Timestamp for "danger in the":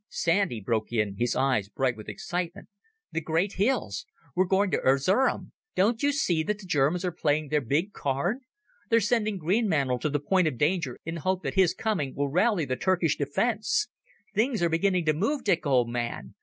10.57-11.21